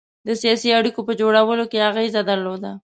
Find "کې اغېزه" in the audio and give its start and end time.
1.71-2.21